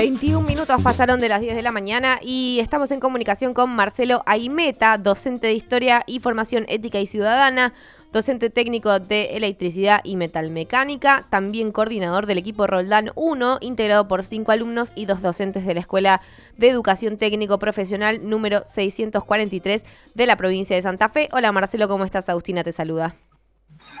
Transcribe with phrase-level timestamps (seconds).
[0.00, 4.22] 21 minutos pasaron de las 10 de la mañana y estamos en comunicación con Marcelo
[4.24, 7.74] Aimeta, docente de Historia y Formación Ética y Ciudadana,
[8.10, 14.52] docente técnico de Electricidad y Metalmecánica, también coordinador del equipo Roldán 1, integrado por cinco
[14.52, 16.22] alumnos y dos docentes de la Escuela
[16.56, 21.28] de Educación Técnico Profesional número 643 de la provincia de Santa Fe.
[21.30, 22.30] Hola Marcelo, ¿cómo estás?
[22.30, 23.16] Agustina te saluda.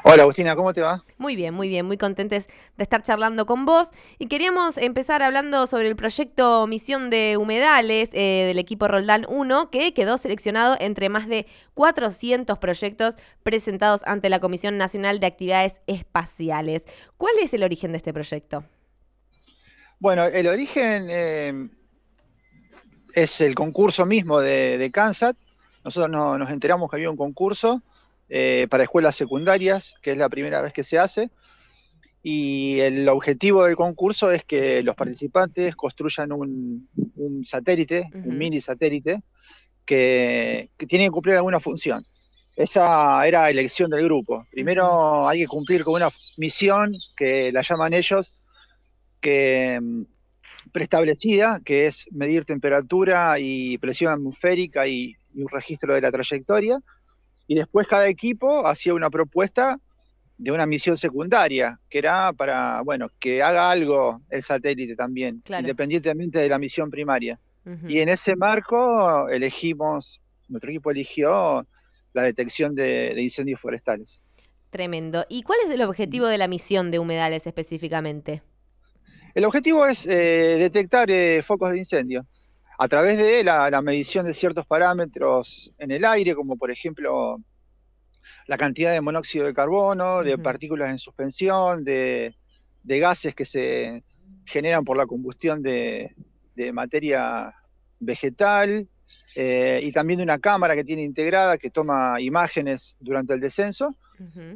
[0.02, 1.02] Hola Agustina, ¿cómo te va?
[1.18, 3.90] Muy bien, muy bien, muy contentes de estar charlando con vos.
[4.18, 9.70] Y queríamos empezar hablando sobre el proyecto Misión de Humedales eh, del equipo Roldán 1,
[9.70, 15.80] que quedó seleccionado entre más de 400 proyectos presentados ante la Comisión Nacional de Actividades
[15.86, 16.84] Espaciales.
[17.16, 18.64] ¿Cuál es el origen de este proyecto?
[19.98, 21.68] Bueno, el origen eh,
[23.14, 25.34] es el concurso mismo de, de Kansas.
[25.84, 27.82] Nosotros nos enteramos que había un concurso
[28.32, 31.30] eh, para escuelas secundarias, que es la primera vez que se hace.
[32.22, 36.88] Y el objetivo del concurso es que los participantes construyan un,
[37.42, 39.22] satélite, un mini satélite,
[39.84, 42.06] que, tiene que cumplir alguna función.
[42.54, 44.46] Esa era elección del grupo.
[44.52, 48.38] Primero hay que cumplir con una misión que la llaman ellos,
[49.20, 50.02] que mm,
[50.70, 56.80] preestablecida, que es medir temperatura y presión atmosférica y un registro de la trayectoria
[57.50, 59.76] y después cada equipo hacía una propuesta
[60.38, 66.38] de una misión secundaria, que era para, bueno, que haga algo el satélite también, independientemente
[66.38, 67.40] de la misión primaria.
[67.88, 71.66] Y en ese marco elegimos, nuestro equipo eligió
[72.12, 74.22] la detección de, incendios forestales.
[74.70, 75.24] Tremendo.
[75.28, 78.42] ¿Y cuál es el objetivo de la misión de humedales específicamente?
[79.34, 82.24] El objetivo es eh, detectar eh, focos de incendio
[82.82, 87.38] a través de la, medición de ciertos parámetros en el aire, como por ejemplo
[88.46, 92.34] la cantidad de monóxido de carbono, de partículas en suspensión, de,
[92.82, 94.02] gases que se
[94.46, 96.14] generan por la combustión de,
[96.72, 97.54] materia
[97.98, 98.88] vegetal,
[99.36, 103.94] eh, y también de una cámara que tiene integrada que toma imágenes durante el descenso,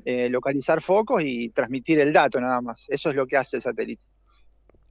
[0.06, 2.87] eh, localizar focos y transmitir el dato nada más.
[2.88, 4.06] Eso es lo que hace el satélite.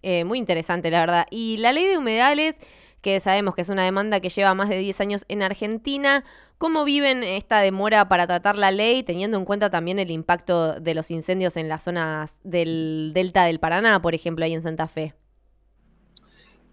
[0.03, 1.25] Eh, muy interesante, la verdad.
[1.31, 2.57] Y la ley de humedales
[3.03, 6.23] que sabemos que es una demanda que lleva más de 10 años en Argentina.
[6.57, 10.93] ¿Cómo viven esta demora para tratar la ley, teniendo en cuenta también el impacto de
[10.95, 15.13] los incendios en las zonas del delta del Paraná, por ejemplo, ahí en Santa Fe?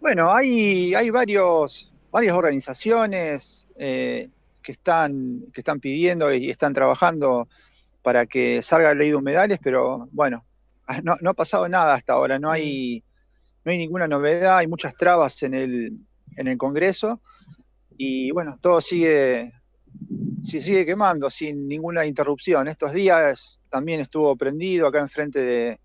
[0.01, 4.31] Bueno, hay, hay varios, varias organizaciones eh,
[4.63, 7.49] que, están, que están pidiendo y están trabajando
[8.03, 10.45] para que salga la ley de humedales, pero bueno,
[11.03, 13.03] no, no ha pasado nada hasta ahora, no hay,
[13.65, 15.99] no hay ninguna novedad, hay muchas trabas en el,
[16.37, 17.21] en el Congreso
[17.97, 19.53] y bueno, todo sigue,
[20.41, 22.67] sigue quemando sin ninguna interrupción.
[22.67, 25.81] Estos días también estuvo prendido acá enfrente de,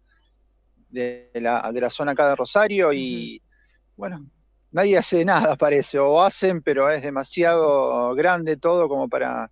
[0.90, 3.42] de, la, de la zona acá de Rosario y
[3.98, 4.26] bueno,
[4.72, 9.52] nadie hace nada parece, o hacen, pero es demasiado grande todo como para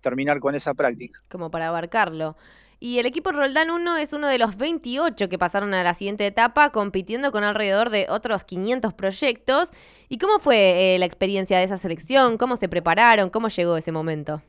[0.00, 1.22] terminar con esa práctica.
[1.28, 2.36] Como para abarcarlo.
[2.80, 6.24] Y el equipo Roldán 1 es uno de los 28 que pasaron a la siguiente
[6.24, 9.70] etapa, compitiendo con alrededor de otros 500 proyectos.
[10.08, 12.38] ¿Y cómo fue eh, la experiencia de esa selección?
[12.38, 13.30] ¿Cómo se prepararon?
[13.30, 14.42] ¿Cómo llegó ese momento?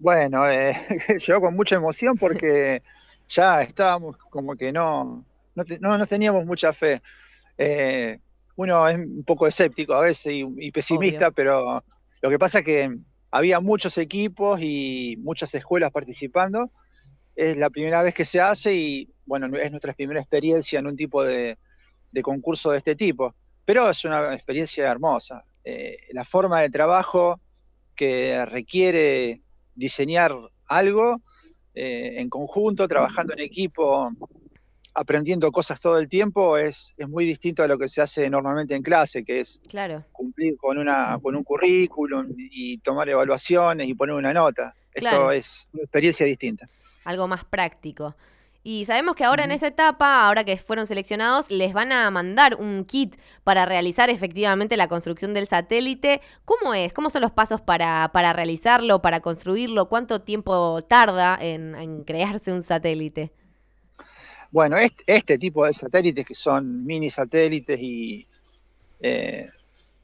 [0.00, 0.76] Bueno, eh,
[1.26, 2.82] llegó con mucha emoción porque
[3.28, 5.24] ya estábamos como que no,
[5.54, 7.02] no, teníamos mucha fe.
[7.56, 8.18] Eh,
[8.56, 11.84] uno es un poco escéptico a veces y, pesimista, pero
[12.20, 12.98] lo que pasa es que
[13.30, 16.72] había muchos equipos y muchas escuelas participando
[17.36, 20.96] es la primera vez que se hace y bueno, es nuestra primera experiencia en un
[20.96, 21.58] tipo de,
[22.22, 25.44] concurso de este tipo, pero es una experiencia hermosa.
[25.62, 27.38] Eh, la forma de trabajo
[27.94, 29.42] que requiere
[29.74, 30.34] diseñar
[30.66, 31.20] algo
[31.74, 34.10] eh, en conjunto, trabajando en equipo,
[34.94, 38.74] aprendiendo cosas todo el tiempo, es, es, muy distinto a lo que se hace normalmente
[38.74, 39.60] en clase, que es
[40.12, 44.74] cumplir con, una, con un currículum y tomar evaluaciones y poner una nota.
[44.94, 46.66] Esto es una experiencia distinta
[47.06, 48.14] algo más práctico.
[48.68, 52.56] Y sabemos que ahora en esa etapa, ahora que fueron seleccionados, les van a mandar
[52.56, 53.14] un kit
[53.44, 56.20] para realizar efectivamente la construcción del satélite.
[56.44, 56.92] ¿Cómo es?
[56.92, 59.88] ¿Cómo son los pasos para, para realizarlo, para construirlo?
[59.88, 63.30] ¿Cuánto tiempo tarda en, crearse un satélite?
[64.50, 64.76] Bueno,
[65.06, 68.26] este, tipo de satélites que son mini satélites y
[68.98, 69.46] eh,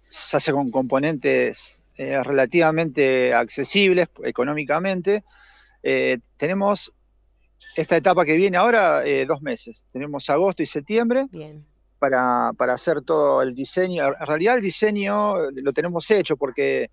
[0.02, 5.24] se hace con componentes eh, relativamente accesibles económicamente,
[5.82, 6.92] eh, tenemos
[7.76, 9.86] esta etapa que viene ahora, eh, dos meses.
[9.92, 11.26] Tenemos agosto y septiembre
[11.98, 14.06] Para, hacer todo el diseño.
[14.06, 16.90] En realidad el diseño lo tenemos hecho porque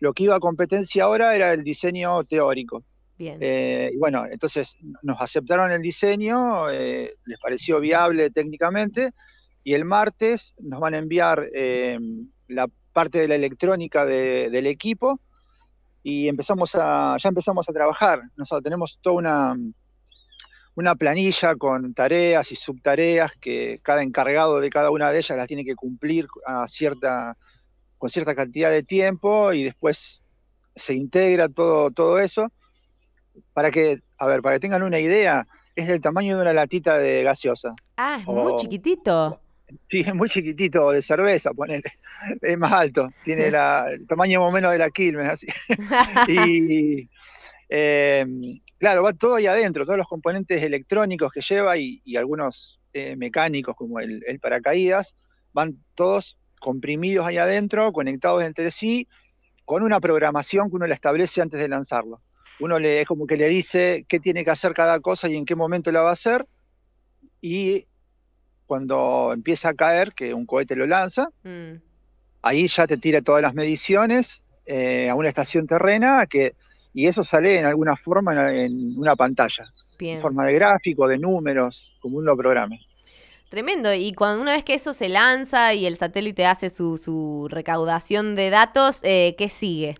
[0.00, 2.82] lo que iba a competencia ahora era el diseño teórico.
[3.18, 9.10] Eh, y bueno, entonces nos aceptaron el diseño, les pareció viable técnicamente
[9.68, 11.98] y el martes nos van a enviar eh,
[12.46, 15.20] la parte de la electrónica del equipo
[16.02, 18.22] y empezamos a, ya empezamos a trabajar.
[18.36, 19.56] Nosotros tenemos toda una,
[20.78, 25.48] una planilla con tareas y subtareas que cada encargado de cada una de ellas las
[25.48, 27.36] tiene que cumplir a cierta,
[27.98, 30.22] con cierta cantidad de tiempo y después
[30.76, 32.52] se integra todo, todo eso
[33.52, 35.44] para que, a ver, para que tengan una idea,
[35.74, 37.74] es del tamaño de una latita de gaseosa.
[37.96, 39.40] Ah, es muy chiquitito.
[39.90, 41.90] Sí, es muy chiquitito, de cerveza, ponele.
[42.40, 45.48] Es más alto, tiene la, el tamaño más o menos de la Quilmes, así.
[46.28, 47.08] y
[47.68, 53.16] em, claro, va todo ahí adentro, todos los componentes electrónicos que lleva y, algunos eh,
[53.16, 55.16] mecánicos como el, el, paracaídas,
[55.52, 59.08] van todos comprimidos ahí adentro, conectados entre sí,
[59.64, 62.22] con una programación que uno la establece antes de lanzarlo.
[62.60, 65.44] Uno le, es como que le dice qué tiene que hacer cada cosa y en
[65.44, 66.46] qué momento la va a hacer,
[67.40, 67.86] y
[68.66, 71.80] cuando empieza a caer, que un cohete lo lanza, mm.
[72.42, 76.54] ahí ya te tira todas las mediciones eh, a una estación terrena que,
[76.98, 81.96] y eso sale en alguna forma en, una pantalla, en forma de gráfico, de números,
[82.00, 82.80] como uno lo programe.
[83.48, 83.94] Tremendo.
[83.94, 88.50] Y cuando una vez que eso se lanza y el satélite hace su, recaudación de
[88.50, 89.96] datos, eh, ¿qué sigue?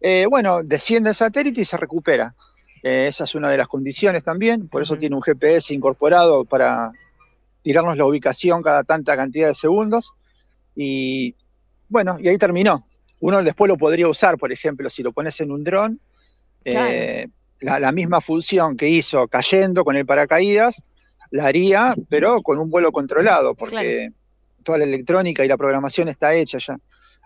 [0.00, 2.34] Eh, bueno, desciende el satélite y se recupera.
[2.82, 6.90] esa es una de las condiciones también, por eso tiene un GPS incorporado para
[7.62, 10.12] tirarnos la ubicación cada tanta cantidad de segundos.
[10.74, 11.36] Y
[11.88, 12.84] bueno, y ahí terminó.
[13.22, 16.00] Uno después lo podría usar, por ejemplo, si lo pones en un dron,
[16.64, 17.28] eh,
[17.60, 20.82] la, misma función que hizo cayendo con el paracaídas,
[21.30, 24.10] la haría, pero con un vuelo controlado, porque
[24.64, 26.76] toda la electrónica y la programación está hecha ya.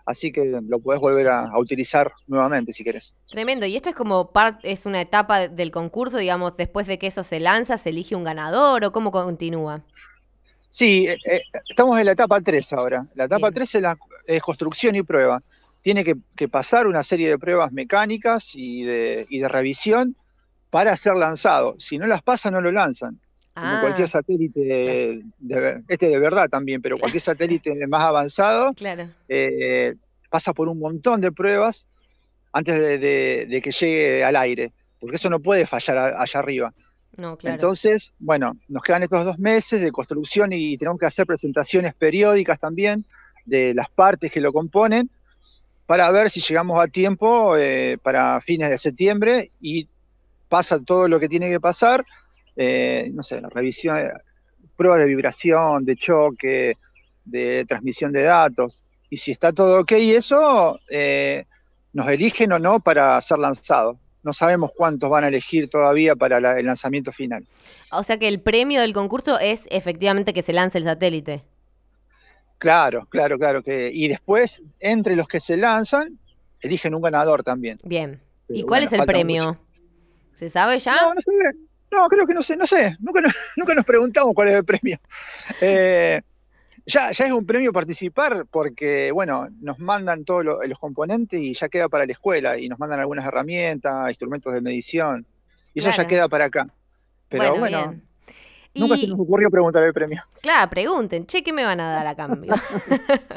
[0.05, 3.15] Así que lo puedes volver a, utilizar nuevamente si querés.
[3.31, 3.65] Tremendo.
[3.65, 7.23] Y esto es como parte, es una etapa del concurso, digamos, después de que eso
[7.23, 9.83] se lanza, se elige un ganador o cómo continúa.
[10.69, 13.07] Sí, eh, eh, estamos en la etapa 3 ahora.
[13.15, 13.97] La etapa 3 es, la,
[14.41, 15.41] construcción y prueba.
[15.87, 20.17] Tiene que, pasar una serie de pruebas mecánicas y de, revisión
[20.69, 21.75] para ser lanzado.
[21.79, 23.17] Si no las pasa, no lo lanzan.
[23.53, 25.21] Como ah, cualquier satélite,
[25.87, 28.75] este de verdad también, pero cualquier satélite más avanzado
[29.29, 29.95] eh,
[30.29, 31.87] pasa por un montón de pruebas
[32.51, 36.73] antes de, que llegue al aire, porque eso no puede fallar allá arriba.
[37.43, 42.59] Entonces, bueno, nos quedan estos dos meses de construcción y tenemos que hacer presentaciones periódicas
[42.59, 43.05] también
[43.45, 45.09] de las partes que lo componen
[45.87, 49.87] para ver si llegamos a tiempo eh, para fines de septiembre y
[50.47, 52.05] pasa todo lo que tiene que pasar,
[52.55, 53.97] eh, no sé, la revisión,
[54.75, 56.77] prueba de vibración, de choque,
[57.25, 58.83] de transmisión de datos.
[59.09, 61.45] Y si está todo ok, eso eh,
[61.93, 63.97] nos eligen o no para ser lanzado
[64.27, 67.45] no sabemos cuántos van a elegir todavía para el lanzamiento final.
[67.93, 71.43] O sea que el premio del concurso es efectivamente que se lance el satélite.
[72.57, 73.63] Claro, claro, claro.
[73.63, 76.17] Que, y después, entre los que se lanzan,
[76.61, 77.79] eligen un ganador también.
[77.83, 78.21] Bien.
[78.49, 79.59] ¿Y cuál es el premio?
[80.35, 80.95] ¿Se sabe ya?
[81.01, 81.31] No, no sé.
[81.91, 82.95] No, creo que no sé, no sé.
[82.99, 84.97] Nunca nos, nunca nos preguntamos cuál es el premio.
[85.61, 86.21] Eh,
[86.85, 91.67] ya, ya es un premio participar porque, bueno, nos mandan todos los componentes y ya
[91.67, 95.25] queda para la escuela y nos mandan algunas herramientas, instrumentos de medición
[95.73, 96.69] y eso ya queda para acá.
[97.27, 97.99] Pero bueno,
[98.77, 100.21] nunca se nos ocurrió preguntar el premio.
[100.41, 102.53] Claro, pregunten, che, ¿qué me van a dar a cambio?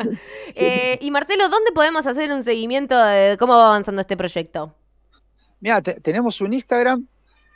[0.54, 4.74] Eh, y Marcelo, ¿dónde podemos hacer un seguimiento de cómo va avanzando este proyecto?
[5.60, 7.06] Mira, tenemos un Instagram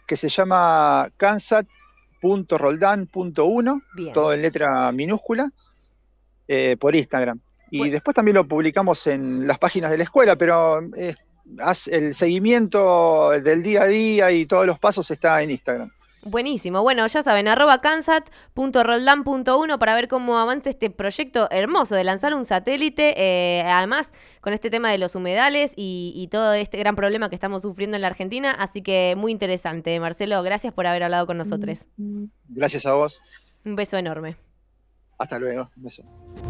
[0.07, 5.51] que se llama cansat.roldan.1, todo en letra minúscula.
[6.47, 7.41] Eh, por Instagram.
[7.71, 11.15] Y después también lo publicamos en las páginas de la escuela, pero eh,
[11.91, 15.91] el seguimiento del día a día y todos los pasos está en Instagram.
[16.27, 16.83] Buenísimo.
[16.83, 22.45] Bueno, ya saben, arroba cansat.roldan.1 para ver cómo avanza este proyecto hermoso de lanzar un
[22.45, 23.15] satélite.
[23.17, 27.35] Eh, además, con este tema de los humedales y, y, todo este gran problema que
[27.35, 28.53] estamos sufriendo en la Argentina.
[28.53, 30.01] Así que muy interesante.
[30.01, 31.85] Marcelo, gracias por haber hablado con nosotros.
[32.49, 33.21] Gracias a vos.
[33.65, 34.37] Un beso enorme.
[35.19, 35.71] Hasta luego.
[35.77, 36.03] Un beso.